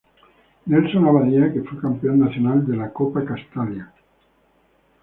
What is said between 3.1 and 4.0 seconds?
castalia.